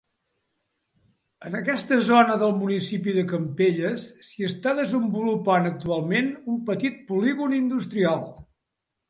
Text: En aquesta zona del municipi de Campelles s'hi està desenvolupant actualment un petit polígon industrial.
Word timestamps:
En 1.49 1.57
aquesta 1.59 1.97
zona 2.07 2.37
del 2.43 2.55
municipi 2.61 3.13
de 3.17 3.25
Campelles 3.33 4.07
s'hi 4.29 4.49
està 4.49 4.73
desenvolupant 4.81 5.71
actualment 5.75 6.33
un 6.55 6.59
petit 6.73 6.99
polígon 7.13 7.57
industrial. 7.61 8.27